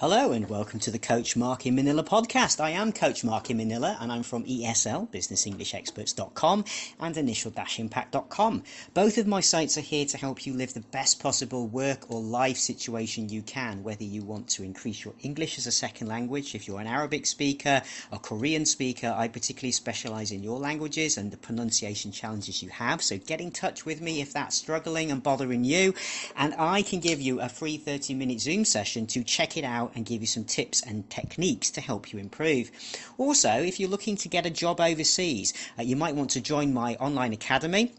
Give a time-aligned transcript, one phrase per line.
[0.00, 2.58] Hello and welcome to the Coach Mark in Manila podcast.
[2.58, 6.64] I am Coach Mark in Manila and I'm from ESL, businessenglishexperts.com
[7.00, 8.62] and initial-impact.com.
[8.94, 12.18] Both of my sites are here to help you live the best possible work or
[12.18, 16.54] life situation you can, whether you want to increase your English as a second language,
[16.54, 21.30] if you're an Arabic speaker, a Korean speaker, I particularly specialize in your languages and
[21.30, 23.02] the pronunciation challenges you have.
[23.02, 25.92] So get in touch with me if that's struggling and bothering you
[26.36, 29.89] and I can give you a free 30 minute Zoom session to check it out
[29.94, 32.70] and give you some tips and techniques to help you improve.
[33.18, 36.72] Also, if you're looking to get a job overseas, uh, you might want to join
[36.72, 37.92] my online academy.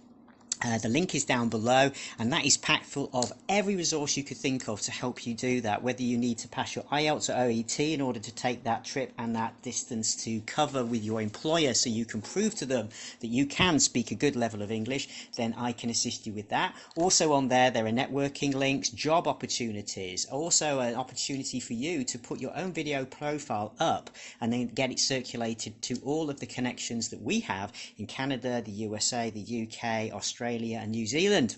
[0.64, 1.90] Uh, the link is down below,
[2.20, 5.34] and that is packed full of every resource you could think of to help you
[5.34, 5.82] do that.
[5.82, 9.12] Whether you need to pass your IELTS or OET in order to take that trip
[9.18, 12.90] and that distance to cover with your employer so you can prove to them
[13.22, 16.50] that you can speak a good level of English, then I can assist you with
[16.50, 16.76] that.
[16.96, 22.20] Also, on there, there are networking links, job opportunities, also an opportunity for you to
[22.20, 26.46] put your own video profile up and then get it circulated to all of the
[26.46, 31.56] connections that we have in Canada, the USA, the UK, Australia Australia and New Zealand.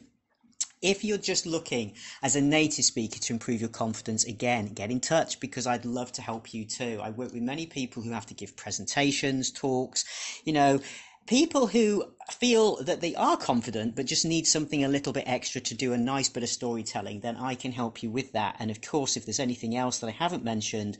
[0.80, 5.00] If you're just looking as a native speaker to improve your confidence, again, get in
[5.00, 7.00] touch because I'd love to help you too.
[7.02, 10.05] I work with many people who have to give presentations, talks,
[10.45, 10.80] you know,
[11.25, 15.59] people who feel that they are confident but just need something a little bit extra
[15.61, 18.57] to do a nice bit of storytelling, then I can help you with that.
[18.59, 21.00] And of course, if there's anything else that I haven't mentioned,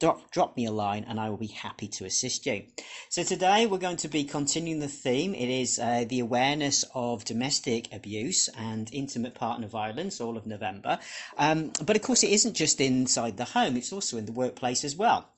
[0.00, 2.64] drop, drop me a line and I will be happy to assist you.
[3.10, 5.34] So today we're going to be continuing the theme.
[5.34, 10.98] It is uh, the awareness of domestic abuse and intimate partner violence, all of November.
[11.36, 14.84] Um, but of course, it isn't just inside the home, it's also in the workplace
[14.84, 15.28] as well.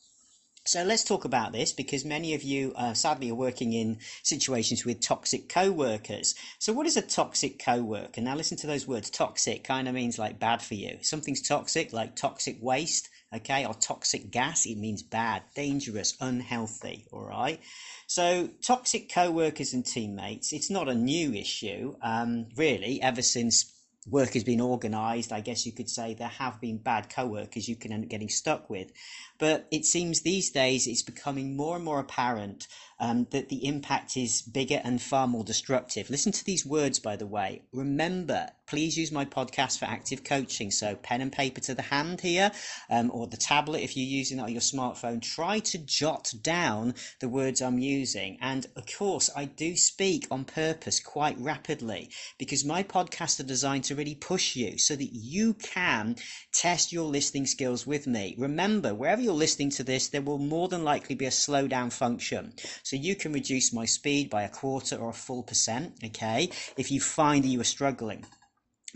[0.65, 4.85] So let's talk about this because many of you uh, sadly are working in situations
[4.85, 6.37] with toxic co-workers.
[6.61, 8.21] So what is a toxic co-worker?
[8.21, 9.11] Now listen to those words.
[9.11, 10.99] Toxic kind of means like bad for you.
[11.03, 14.67] Something's toxic like toxic waste, okay, or toxic gas.
[14.67, 17.61] It means bad, dangerous, unhealthy, all right?
[18.07, 23.73] So toxic co-workers and teammates, it's not a new issue, um, really, ever since
[24.09, 27.77] work has been organized, I guess you could say there have been bad co-workers you
[27.77, 28.91] can end up getting stuck with.
[29.39, 32.67] But it seems these days it's becoming more and more apparent
[33.03, 36.09] um, that the impact is bigger and far more destructive.
[36.09, 37.63] Listen to these words, by the way.
[37.73, 40.71] Remember, please use my podcast for active coaching.
[40.71, 42.53] So, pen and paper to the hand here,
[42.89, 45.21] um, or the tablet if you're using it on your smartphone.
[45.21, 48.39] Try to jot down the words I'm using.
[48.41, 53.83] And of course, I do speak on purpose quite rapidly because my podcasts are designed
[53.85, 56.15] to really push you so that you can
[56.53, 58.37] test your listening skills with me.
[58.39, 61.91] Remember, wherever you're listening to this, there will more than likely be a slow down
[61.91, 62.53] function.
[62.85, 66.91] So you can reduce my speed by a quarter or a full percent, okay, if
[66.91, 68.25] you find that you are struggling.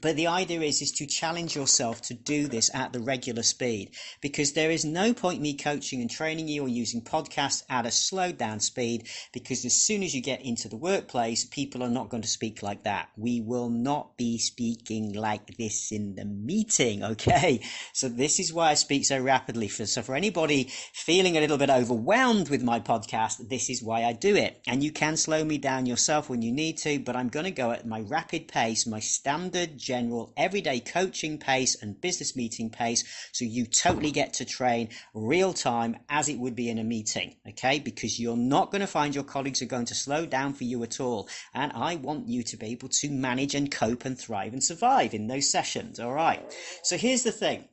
[0.02, 3.92] But the idea is is to challenge yourself to do this at the regular speed
[4.20, 7.90] because there is no point me coaching and training you or using podcasts at a
[7.90, 12.10] slowed down speed because as soon as you get into the workplace, people are not
[12.10, 13.08] going to speak like that.
[13.16, 17.62] We will not be speaking like this in the meeting, okay?
[17.94, 19.68] So this is why I speak so rapidly.
[19.68, 24.04] For, so for anybody feeling a little bit overwhelmed with my podcast, this is why
[24.04, 24.60] I do it.
[24.66, 27.50] And you can slow me down yourself when you need to, but I'm going to
[27.50, 33.04] go at my rapid pace, my standard general everyday coaching pace and business meeting pace
[33.32, 37.36] so you totally get to train real time as it would be in a meeting
[37.48, 37.78] okay?
[37.78, 40.82] Because you're not going to find your colleagues are going to slow down for you
[40.82, 44.52] at all and i want you to be able to manage and cope and thrive
[44.52, 46.42] and survive in those sessions all right?
[46.82, 47.68] So here's the thing.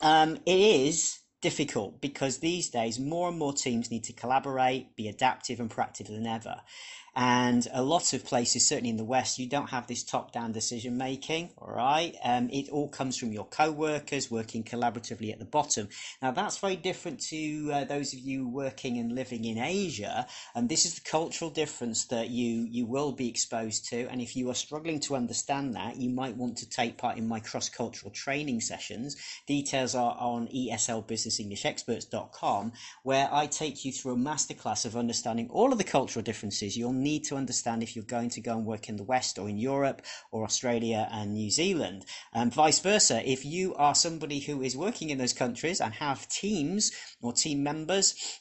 [0.00, 5.08] Um, it is difficult because these days more and more teams need to collaborate, be
[5.08, 6.56] adaptive and proactive than ever.
[7.14, 10.52] And a lot of places, certainly in the West, you don't have this top down
[10.52, 11.50] decision making.
[11.58, 12.16] All right.
[12.24, 15.90] Um, it all comes from your co workers working collaboratively at the bottom.
[16.22, 20.26] Now, that's very different to uh, those of you working and living in Asia.
[20.54, 24.08] And this is the cultural difference that you, you will be exposed to.
[24.08, 27.28] And if you are struggling to understand that, you might want to take part in
[27.28, 29.18] my cross cultural training sessions.
[29.46, 32.72] Details are on eslbusinessenglishexperts.com,
[33.02, 36.74] where I take you through a masterclass of understanding all of the cultural differences.
[36.74, 39.48] You'll need to understand if you're going to go and work in the West or
[39.48, 42.06] in Europe or Australia and New Zealand.
[42.32, 46.28] And vice versa, if you are somebody who is working in those countries and have
[46.28, 48.40] teams or team members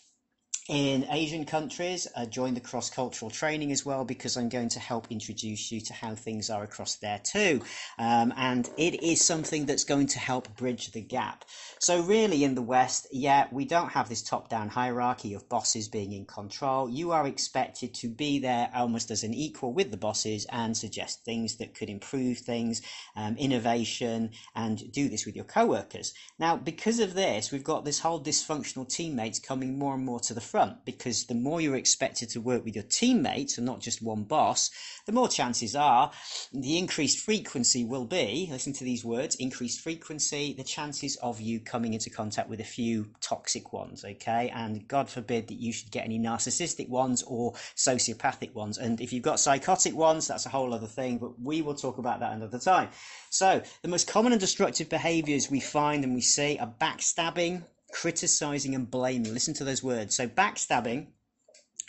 [0.69, 4.79] in Asian countries, uh, join the cross cultural training as well because I'm going to
[4.79, 7.61] help introduce you to how things are across there too.
[7.97, 11.45] Um, and it is something that's going to help bridge the gap.
[11.79, 15.87] So, really, in the West, yeah, we don't have this top down hierarchy of bosses
[15.87, 16.87] being in control.
[16.87, 21.25] You are expected to be there almost as an equal with the bosses and suggest
[21.25, 22.83] things that could improve things,
[23.15, 26.13] um, innovation, and do this with your co workers.
[26.37, 30.35] Now, because of this, we've got this whole dysfunctional teammates coming more and more to
[30.35, 34.01] the front because the more you're expected to work with your teammates and not just
[34.01, 34.69] one boss,
[35.05, 36.11] the more chances are
[36.51, 41.59] the increased frequency will be listen to these words increased frequency, the chances of you
[41.59, 44.51] coming into contact with a few toxic ones, okay?
[44.53, 48.77] And God forbid that you should get any narcissistic ones or sociopathic ones.
[48.77, 51.97] And if you've got psychotic ones, that's a whole other thing, but we will talk
[51.97, 52.89] about that another time.
[53.29, 58.75] So, the most common and destructive behaviors we find and we see are backstabbing, criticizing,
[58.75, 59.33] and blaming.
[59.33, 60.15] Listen to those words.
[60.15, 61.07] So, backstabbing,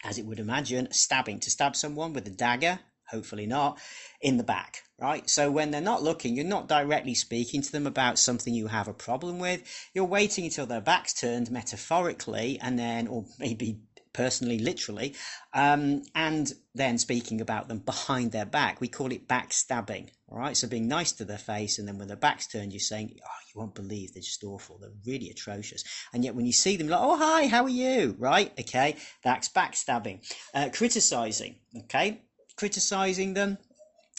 [0.05, 3.79] as it would imagine, stabbing, to stab someone with a dagger, hopefully not,
[4.21, 5.29] in the back, right?
[5.29, 8.89] So when they're not looking, you're not directly speaking to them about something you have
[8.89, 9.63] a problem with.
[9.95, 13.81] You're waiting until their back's turned metaphorically and then, or maybe
[14.13, 15.15] personally, literally,
[15.55, 18.81] um, and then speaking about them behind their back.
[18.81, 20.57] We call it backstabbing, all right?
[20.57, 23.29] So being nice to their face, and then when their back's turned, you're saying, oh,
[23.55, 24.79] you won't believe they're just awful.
[24.79, 25.85] They're really atrocious.
[26.13, 28.17] And yet when you see them, like, oh, hi, how are you?
[28.19, 28.53] Right?
[28.61, 30.21] Okay, that's backstabbing.
[30.55, 32.23] Uh, criticizing, okay?
[32.57, 33.59] Criticizing them,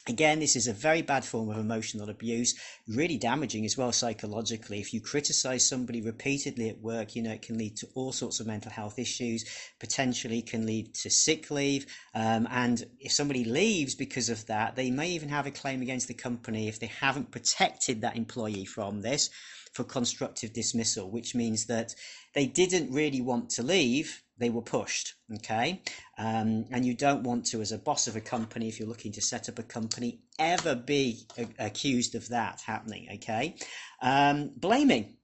[0.05, 2.55] Again, this is a very bad form of emotional abuse,
[2.89, 4.81] really damaging as well psychologically.
[4.81, 8.41] If you criticize somebody repeatedly at work, you know, it can lead to all sorts
[8.41, 9.45] of mental health issues,
[9.79, 11.85] potentially can lead to sick leave.
[12.13, 16.09] Um, and if somebody leaves because of that, they may even have a claim against
[16.09, 19.29] the company if they haven't protected that employee from this
[19.71, 21.95] for constructive dismissal, which means that
[22.35, 25.81] they didn't really want to leave they were pushed okay?
[26.17, 29.13] Um, and you don't want to as a boss of a company if you're looking
[29.13, 33.55] to set up a company ever be a- accused of that happening okay?
[34.01, 35.15] Um, blaming.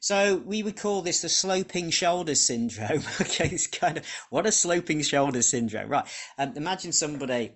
[0.00, 3.48] So we would call this the sloping shoulders syndrome okay?
[3.50, 5.88] It's kind of what a sloping shoulders syndrome.
[5.88, 7.52] Right um, imagine somebody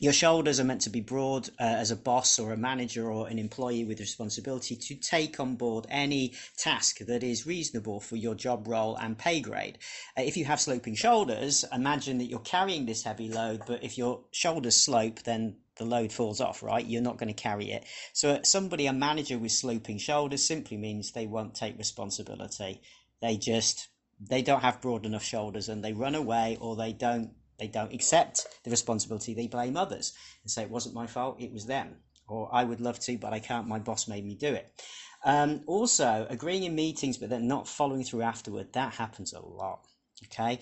[0.00, 3.28] your shoulders are meant to be broad uh, as a boss or a manager or
[3.28, 8.34] an employee with responsibility to take on board any task that is reasonable for your
[8.34, 9.78] job role and pay grade.
[10.18, 13.96] Uh, if you have sloping shoulders, imagine that you're carrying this heavy load, but if
[13.96, 16.86] your shoulders slope, then the load falls off, right?
[16.86, 17.84] You're not going to carry it.
[18.12, 22.80] So somebody, a manager with sloping shoulders, simply means they won't take responsibility.
[23.20, 23.88] They just
[24.20, 27.92] they don't have broad enough shoulders and they run away or they don't they don't
[27.92, 29.34] accept the responsibility.
[29.34, 30.12] They blame others
[30.42, 31.96] and say, it wasn't my fault, it was them.
[32.26, 34.82] Or I would love to, but I can't, my boss made me do it.
[35.24, 39.80] Um, also, agreeing in meetings, but then not following through afterward, that happens a lot.
[40.26, 40.60] Okay.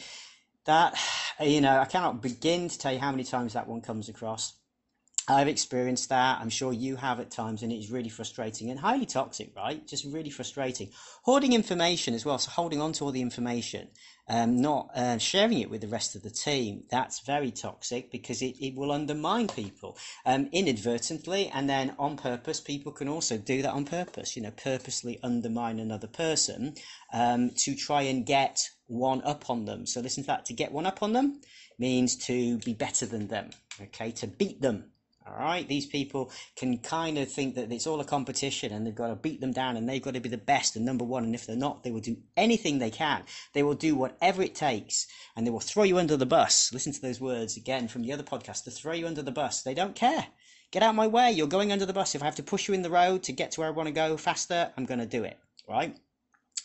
[0.64, 0.94] That,
[1.40, 4.54] you know, I cannot begin to tell you how many times that one comes across.
[5.28, 6.40] I've experienced that.
[6.40, 9.86] I'm sure you have at times, and it is really frustrating and highly toxic, right?
[9.86, 10.90] Just really frustrating.
[11.22, 13.88] Hoarding information as well, so holding on to all the information,
[14.28, 16.84] um, not uh, sharing it with the rest of the team.
[16.90, 19.96] That's very toxic because it, it will undermine people
[20.26, 22.60] um, inadvertently, and then on purpose.
[22.60, 26.74] People can also do that on purpose, you know, purposely undermine another person
[27.12, 29.86] um, to try and get one up on them.
[29.86, 31.40] So, listen to that to get one up on them
[31.78, 34.91] means to be better than them, okay, to beat them
[35.26, 38.94] all right, these people can kind of think that it's all a competition and they've
[38.94, 41.24] got to beat them down and they've got to be the best and number one.
[41.24, 43.22] And if they're not, they will do anything they can.
[43.52, 46.72] They will do whatever it takes and they will throw you under the bus.
[46.72, 49.62] Listen to those words again from the other podcast to throw you under the bus.
[49.62, 50.26] They don't care.
[50.72, 51.32] Get out of my way.
[51.32, 52.14] You're going under the bus.
[52.14, 53.88] If I have to push you in the road to get to where I want
[53.88, 55.38] to go faster, I'm going to do it.
[55.68, 55.96] Right.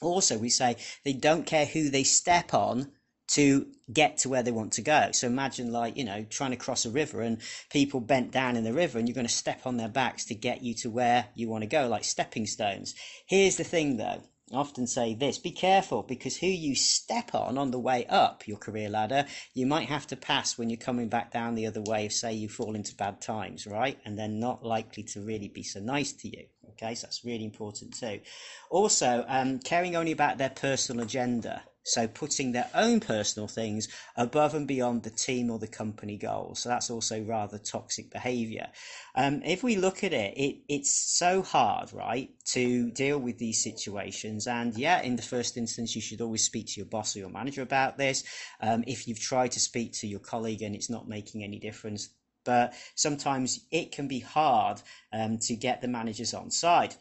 [0.01, 2.91] Also, we say they don't care who they step on
[3.27, 5.09] to get to where they want to go.
[5.11, 8.63] So imagine like, you know, trying to cross a river and people bent down in
[8.63, 11.27] the river and you're going to step on their backs to get you to where
[11.35, 12.95] you want to go, like stepping stones.
[13.25, 14.23] Here's the thing though.
[14.53, 18.47] I often say this be careful because who you step on on the way up
[18.47, 21.81] your career ladder, you might have to pass when you're coming back down the other
[21.81, 23.99] way if, say, you fall into bad times, right?
[24.05, 26.45] And they're not likely to really be so nice to you.
[26.69, 28.21] Okay, so that's really important too.
[28.69, 31.63] Also, um, caring only about their personal agenda.
[31.87, 36.59] So putting their own personal things above and beyond the team or the company goals.
[36.59, 38.67] So that's also rather toxic behavior.
[39.15, 43.63] Um, if we look at it, it, it's so hard, right, to deal with these
[43.63, 44.47] situations.
[44.47, 47.29] And yeah, in the first instance, you should always speak to your boss or your
[47.29, 48.23] manager about this.
[48.59, 52.09] Um, if you've tried to speak to your colleague and it's not making any difference,
[52.43, 54.81] but sometimes it can be hard
[55.13, 56.95] um, to get the managers on side.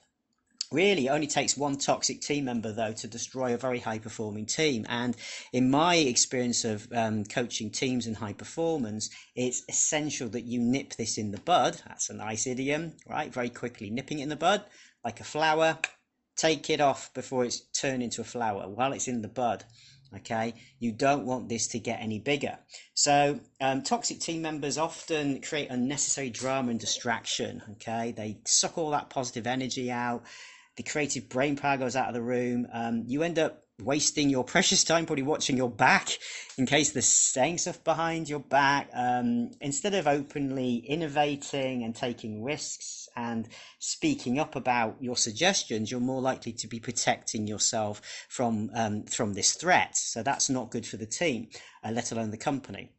[0.72, 4.84] Really only takes one toxic team member though to destroy a very high performing team.
[4.88, 5.16] And
[5.52, 10.94] in my experience of um, coaching teams and high performance it's essential that you nip
[10.94, 11.80] this in the bud.
[11.86, 13.32] That's a nice idiom right?
[13.32, 14.64] Very quickly nipping it in the bud
[15.04, 15.78] like a flower.
[16.36, 19.64] Take it off before it's turned into a flower while it's in the bud
[20.14, 20.54] okay?
[20.78, 22.58] You don't want this to get any bigger.
[22.94, 28.12] So um, toxic team members often create unnecessary drama and distraction okay?
[28.16, 30.24] They suck all that positive energy out
[30.76, 32.66] the creative brain power goes out of the room.
[32.72, 36.08] Um, you end up wasting your precious time probably watching your back
[36.56, 38.88] in case they're saying stuff behind your back.
[38.94, 46.00] Um, instead of openly innovating and taking risks and speaking up about your suggestions you're
[46.00, 49.96] more likely to be protecting yourself from um, from this threat.
[49.96, 51.48] So that's not good for the team
[51.84, 52.92] uh, let alone the company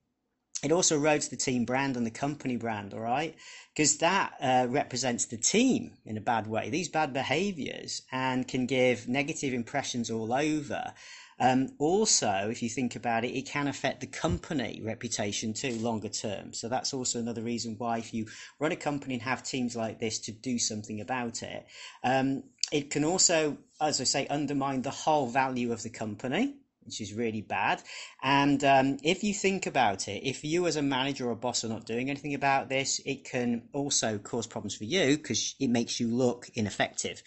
[0.63, 3.35] it also erodes the team brand and the company brand all right?
[3.75, 6.69] Because that uh, represents the team in a bad way.
[6.69, 10.93] These bad behaviors and can give negative impressions all over.
[11.39, 16.09] Um, also if you think about it it can affect the company reputation too longer
[16.09, 16.53] term.
[16.53, 18.25] So that's also another reason why if you
[18.59, 21.67] run a company and have teams like this to do something about it
[22.03, 26.55] um, it can also as i say undermine the whole value of the company
[26.87, 27.83] which is really bad.
[28.23, 31.63] And um, if you think about it, if you as a manager or a boss
[31.63, 35.69] are not doing anything about this, it can also cause problems for you because it
[35.69, 37.21] makes you look ineffective.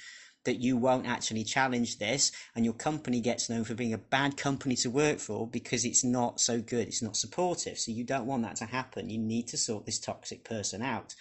[0.47, 4.39] That you won't actually challenge this, and your company gets known for being a bad
[4.39, 7.79] company to work for because it's not so good, it's not supportive.
[7.79, 9.11] So you don't want that to happen.
[9.11, 11.15] You need to sort this toxic person out.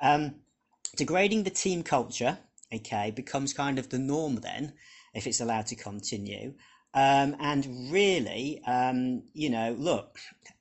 [0.00, 0.36] Um,
[0.96, 2.38] degrading the team culture,
[2.72, 4.72] okay, becomes kind of the norm then,
[5.12, 6.54] if it's allowed to continue.
[6.94, 10.18] Um, and really, um, you know, look,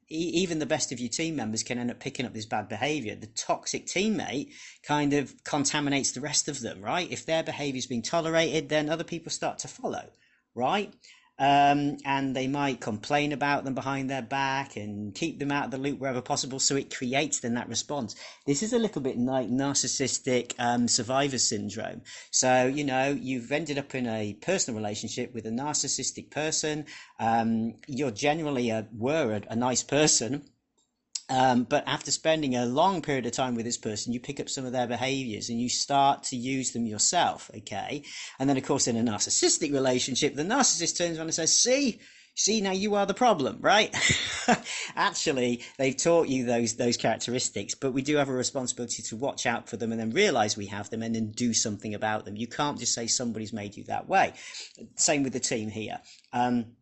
[0.08, 3.16] even the best of your team members can end up picking up this bad behavior.
[3.16, 7.10] The toxic teammate kind of contaminates the rest of them, right?
[7.10, 10.06] If their behavior is being tolerated, then other people start to follow,
[10.54, 10.94] right?
[11.42, 15.72] Um, and they might complain about them behind their back and keep them out of
[15.72, 16.60] the loop wherever possible.
[16.60, 18.16] So it creates then that response.
[18.46, 22.04] This is a little bit like narcissistic um, survivor syndrome.
[22.30, 26.86] So you know you've ended up in a personal relationship with a narcissistic person.
[27.20, 30.44] Um, you're generally a were a, a nice person
[31.32, 34.50] um, but after spending a long period of time with this person, you pick up
[34.50, 37.50] some of their behaviors and you start to use them yourself.
[37.56, 38.04] Okay.
[38.38, 42.02] And then, of course, in a narcissistic relationship, the narcissist turns around and says, See,
[42.36, 43.96] see, now you are the problem, right?
[44.98, 49.46] Actually, they've taught you those, those characteristics, but we do have a responsibility to watch
[49.46, 52.36] out for them and then realize we have them and then do something about them.
[52.36, 54.34] You can't just say somebody's made you that way.
[54.96, 56.02] Same with the team here.
[56.34, 56.76] Um,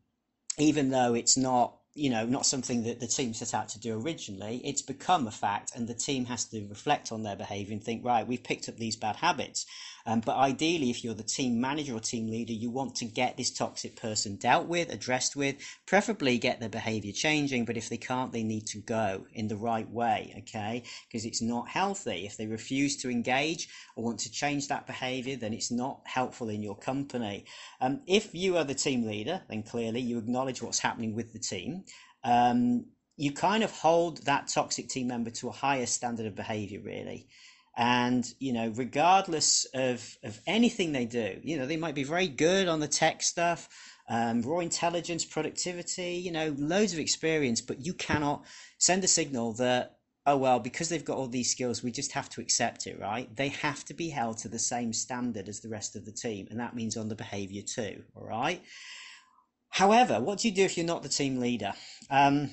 [0.58, 4.00] even though it's not you know, not something that the team set out to do
[4.00, 4.62] originally.
[4.64, 8.06] It's become a fact, and the team has to reflect on their behaviour and think,
[8.06, 9.66] right, we've picked up these bad habits.
[10.10, 13.38] Um, but ideally, if you're the team manager or team leader, you want to get
[13.38, 17.64] this toxic person dealt with, addressed with, preferably get their behavior changing.
[17.64, 20.82] But if they can't, they need to go in the right way, okay?
[21.08, 22.26] Because it's not healthy.
[22.26, 26.50] If they refuse to engage or want to change that behavior, then it's not helpful
[26.50, 27.46] in your company.
[27.80, 31.40] Um, if you are the team leader, then clearly you acknowledge what's happening with the
[31.40, 31.84] team.
[32.24, 36.82] Um, you kind of hold that toxic team member to a higher standard of behavior,
[36.84, 37.28] really
[37.80, 42.28] and you know regardless of of anything they do you know they might be very
[42.28, 43.70] good on the tech stuff
[44.10, 48.44] um, raw intelligence productivity you know loads of experience but you cannot
[48.80, 49.96] send a signal that
[50.26, 53.34] oh well because they've got all these skills we just have to accept it right?
[53.34, 56.48] They have to be held to the same standard as the rest of the team
[56.52, 58.62] and that means on the behavior too all right?
[59.70, 61.72] However what do you do if you're not the team leader?
[62.10, 62.52] Um,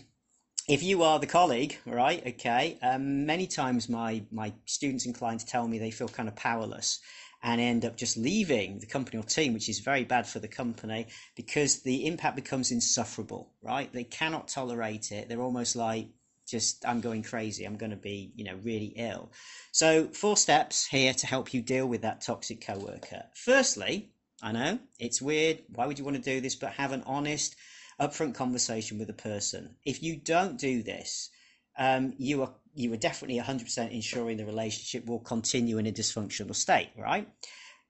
[0.69, 2.27] if you are the colleague, right?
[2.27, 2.79] Okay.
[2.83, 7.01] Um, many times my my students and clients tell me they feel kind of powerless
[7.43, 10.49] and end up just leaving the company or team, which is very bad for the
[10.49, 11.07] company
[11.37, 13.93] because the impact becomes insufferable, right?
[13.93, 15.29] They cannot tolerate it.
[15.29, 16.09] They're almost like
[16.49, 17.65] just I'm going crazy.
[17.65, 19.31] I'm going to be, you know, really ill.
[19.71, 23.25] So four steps here to help you deal with that toxic coworker.
[23.35, 24.11] Firstly,
[24.43, 25.63] I know it's weird.
[25.75, 26.57] Why would you want to do this?
[26.57, 27.55] But have an honest
[28.01, 29.77] upfront conversation with a person.
[29.85, 31.31] If you don't do this,
[31.79, 36.55] um, you are you are definitely 100% ensuring the relationship will continue in a dysfunctional
[36.55, 37.27] state, right?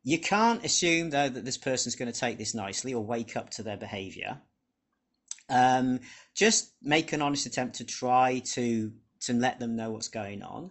[0.05, 3.51] You can't assume though that this person's going to take this nicely or wake up
[3.51, 4.41] to their behavior.
[5.49, 6.01] Um,
[6.35, 10.71] just make an honest attempt to try to to let them know what's going on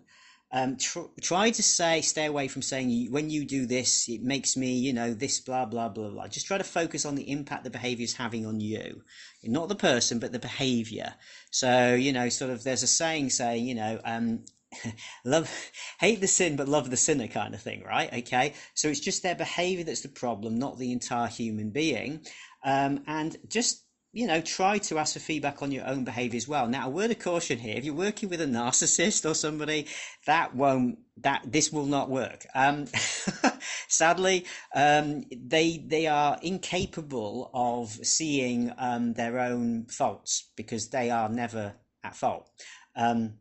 [0.55, 4.55] um, tr- try to say stay away from saying when you do this it makes
[4.55, 6.27] me you know this blah blah blah blah.
[6.27, 9.01] Just try to focus on the impact the behavior is having on you.
[9.43, 11.13] Not the person but the behavior.
[11.51, 14.45] So you know sort of there's a saying saying you know um,
[15.25, 15.51] love
[15.99, 18.13] hate the sin but love the sinner kind of thing right?
[18.13, 18.53] Okay?
[18.75, 22.25] So it's just their behavior that's the problem not the entire human being.
[22.63, 23.84] Um, and just
[24.15, 26.69] you know, try to ask for feedback on your own behavior as well.
[26.69, 29.87] Now, a word of caution here: if you're working with a narcissist or somebody,
[30.25, 32.45] that won't that this will not work.
[32.55, 32.85] Um,
[33.89, 41.27] sadly, um, they they are incapable of seeing um, their own faults because they are
[41.27, 42.49] never at fault.
[42.95, 43.33] Um,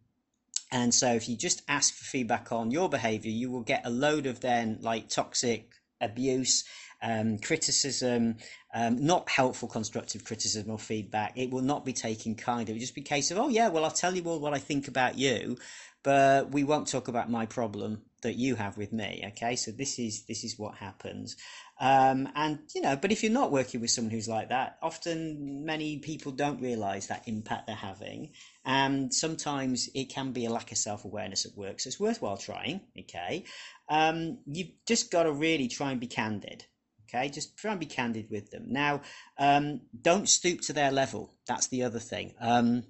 [0.72, 3.90] and so, if you just ask for feedback on your behavior, you will get a
[3.90, 5.70] load of then like toxic
[6.04, 6.64] abuse
[7.02, 8.36] um, criticism,
[8.74, 11.36] um, not helpful constructive criticism or feedback.
[11.36, 12.68] It will not be taken kind.
[12.68, 14.54] It will just be a case of, oh yeah, well I'll tell you all what
[14.54, 15.58] I think about you,
[16.02, 19.22] but we won't talk about my problem that you have with me.
[19.28, 21.36] Okay, so this is this is what happens.
[21.80, 25.64] Um, and you know, but if you're not working with someone who's like that, often
[25.64, 28.30] many people don't realise that impact they're having,
[28.64, 31.80] and sometimes it can be a lack of self awareness at work.
[31.80, 32.80] So it's worthwhile trying.
[32.98, 33.44] Okay,
[33.88, 36.64] um, you've just got to really try and be candid.
[37.08, 38.64] Okay, just try and be candid with them.
[38.68, 39.02] Now,
[39.38, 41.34] um, don't stoop to their level.
[41.46, 42.34] That's the other thing.
[42.40, 42.84] Um,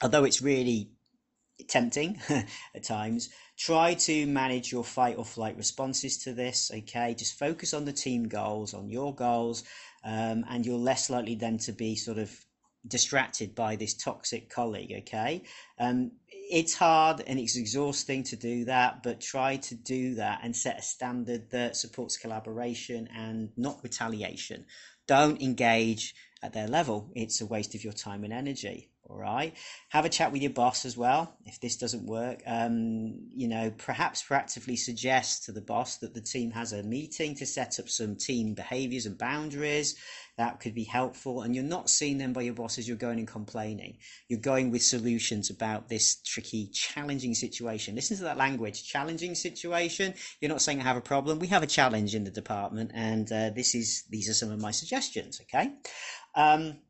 [0.00, 0.92] although it's really
[1.68, 2.20] tempting
[2.74, 3.28] at times,
[3.58, 6.70] try to manage your fight or flight responses to this.
[6.72, 9.64] Okay, just focus on the team goals, on your goals,
[10.04, 12.30] um, and you're less likely then to be sort of
[12.88, 14.92] distracted by this toxic colleague.
[14.98, 15.42] Okay,
[15.78, 20.54] um, it's hard and it's exhausting to do that, but try to do that and
[20.54, 24.64] set a standard that supports collaboration and not retaliation.
[25.06, 27.10] Don't engage at their level.
[27.14, 28.90] It's a waste of your time and energy.
[29.08, 29.54] All right.
[29.90, 31.36] Have a chat with your boss as well.
[31.44, 36.20] If this doesn't work, um, you know, perhaps proactively suggest to the boss that the
[36.20, 39.94] team has a meeting to set up some team behaviors and boundaries.
[40.38, 41.42] That could be helpful.
[41.42, 43.98] And you're not seeing them by your boss as you're going and complaining.
[44.28, 47.94] You're going with solutions about this tricky, challenging situation.
[47.94, 50.14] Listen to that language, challenging situation.
[50.40, 51.38] You're not saying I have a problem.
[51.38, 54.60] We have a challenge in the department, and uh, this is these are some of
[54.60, 55.40] my suggestions.
[55.42, 55.72] Okay.
[56.34, 56.80] Um,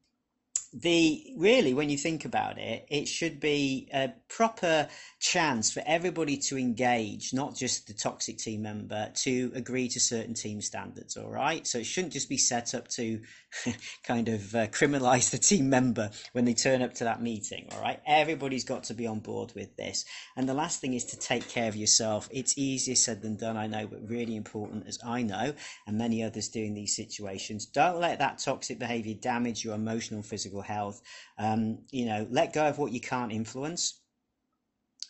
[0.73, 4.89] the really when you think about it it should be a proper
[5.27, 10.35] chance for everybody to engage not just the toxic team member to agree to certain
[10.35, 11.67] team standards all right?
[11.67, 13.21] So it shouldn't just be set up to
[14.05, 17.81] kind of uh, criminalize the team member when they turn up to that meeting all
[17.81, 18.01] right?
[18.07, 20.05] Everybody's got to be on board with this.
[20.37, 22.29] And the last thing is to take care of yourself.
[22.31, 25.53] It's easier said than done i know but really important as i know
[25.87, 27.67] and many others do in these situations.
[27.67, 31.03] Don't let that toxic behavior damage your emotional physical health.
[31.39, 34.01] Um, you know, let go of what you can't influence.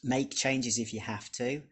[0.02, 1.62] Make changes if you have to.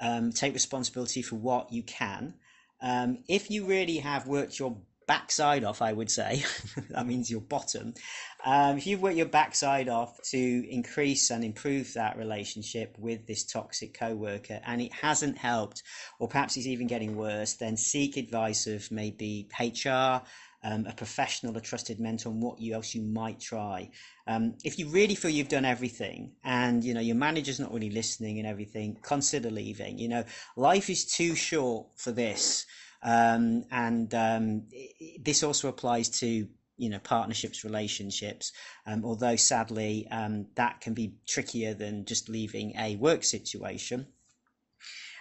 [0.00, 2.34] Um, take responsibility for what you can.
[2.80, 6.44] Um, if you really have worked your backside off, I would say,
[6.90, 7.94] that means your bottom.
[8.44, 13.44] Um, if you've worked your backside off to increase and improve that relationship with this
[13.44, 15.82] toxic coworker and it hasn't helped,
[16.18, 20.22] or perhaps it's even getting worse, then seek advice of maybe HR,
[20.64, 23.90] um, a professional, a trusted mentor, and what you else you might try.
[24.26, 27.90] Um, if you really feel you've done everything and you know your manager's not really
[27.90, 29.98] listening and everything, consider leaving.
[29.98, 30.24] You know,
[30.56, 32.66] life is too short for this,
[33.02, 34.62] um, and um,
[35.20, 36.48] this also applies to
[36.78, 38.50] you know partnerships relationships
[38.86, 44.06] um, although sadly um, that can be trickier than just leaving a work situation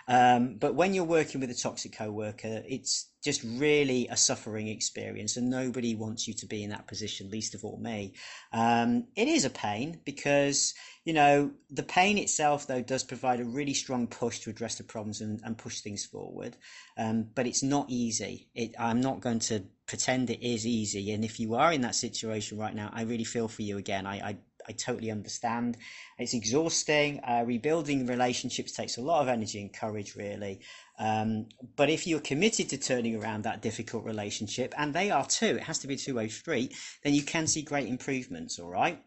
[0.08, 5.38] um, but when you're working with a toxic coworker, it's just really a suffering experience,
[5.38, 8.14] and nobody wants you to be in that position, least of all me.
[8.52, 10.74] Um, it is a pain because
[11.06, 14.84] you know the pain itself, though, does provide a really strong push to address the
[14.84, 16.58] problems and, and push things forward.
[16.98, 18.50] Um, but it's not easy.
[18.56, 21.12] It, I'm not going to pretend it is easy.
[21.12, 24.06] And if you are in that situation right now, I really feel for you again.
[24.06, 24.38] I, I
[24.68, 25.78] I totally understand.
[26.18, 27.20] It's exhausting.
[27.24, 30.62] Uh, rebuilding relationships takes a lot of energy and courage, really.
[31.00, 35.58] Um, but if you're committed to turning around that difficult relationship, and they are too,
[35.58, 38.70] it has to be a two way street, then you can see great improvements, all
[38.70, 39.02] right?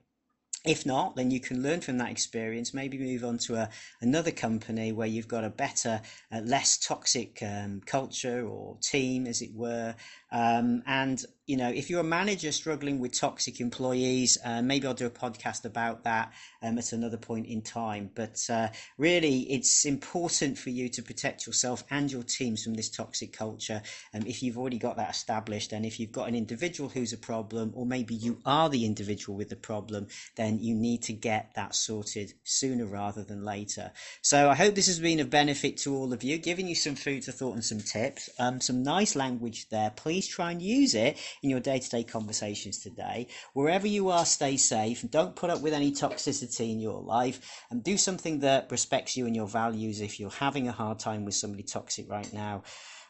[0.65, 3.69] If not, then you can learn from that experience, maybe move on to a,
[4.01, 6.01] another company where you've got a better,
[6.33, 9.95] uh, less toxic um, culture or team, as it were.
[10.33, 14.95] Um, and you know, if you're a manager struggling with toxic employees, uh, maybe I'll
[14.95, 18.11] do a podcast about that um, at another point in time.
[18.15, 22.89] But uh, really, it's important for you to protect yourself and your teams from this
[22.89, 23.83] toxic culture.
[24.15, 27.19] Um, if you've already got that established, and if you've got an individual who's a
[27.19, 31.51] problem, or maybe you are the individual with the problem, then you need to get
[31.57, 33.93] that sorted sooner rather than later.
[34.23, 36.95] So I hope this has been of benefit to all of you, giving you some
[36.95, 39.91] food for thought and some tips, um, some nice language there.
[39.91, 43.29] Please try and use it in your day to day conversations today.
[43.53, 45.05] Wherever you are, stay safe.
[45.11, 49.27] Don't put up with any toxicity in your life and do something that respects you
[49.27, 52.63] and your values if you're having a hard time with somebody toxic right now.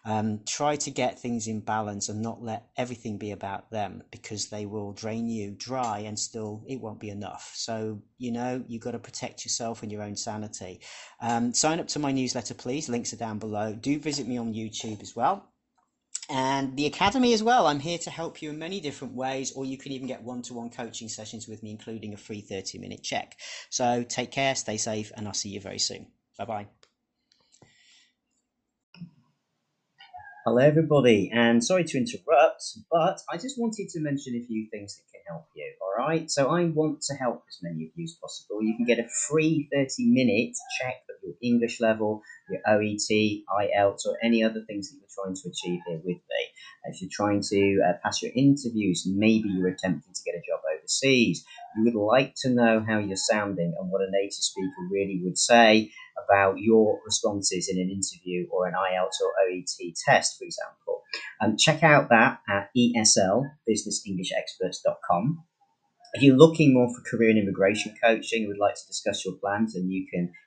[0.06, 4.48] Um, try to get things in balance and not let everything be about them because
[4.48, 7.52] they will drain you dry and still it won't be enough.
[7.54, 10.80] So, you know, you've got to protect yourself and your own sanity.
[11.22, 12.90] Um, sign up to my newsletter, please.
[12.90, 13.74] Links are down below.
[13.74, 15.48] Do visit me on YouTube as well
[16.28, 17.66] and the academy as well.
[17.66, 20.42] I'm here to help you in many different ways, or you can even get one
[20.42, 23.36] to one coaching sessions with me, including a free 30 minute check.
[23.70, 26.06] So take care, stay safe, and I'll see you very soon.
[26.38, 26.66] Bye bye.
[30.46, 34.94] Hello, everybody, and sorry to interrupt, but I just wanted to mention a few things
[34.94, 35.72] that can help you.
[35.80, 38.62] All right, so I want to help as many of you as possible.
[38.62, 40.96] You can get a free 30 minute check
[41.44, 45.98] English level, your OET, IELTS, or any other things that you're trying to achieve here
[45.98, 46.42] with me.
[46.84, 50.60] If you're trying to uh, pass your interviews, maybe you're attempting to get a job
[50.76, 51.44] overseas,
[51.76, 55.38] you would like to know how you're sounding and what a native speaker really would
[55.38, 55.90] say
[56.22, 61.02] about your responses in an interview or an IELTS or OET test, for example.
[61.40, 65.44] Um, check out that at ESL, businessenglishexperts.com.
[66.14, 69.34] If you're looking more for career and immigration coaching and would like to discuss your
[69.34, 70.32] plans, then you can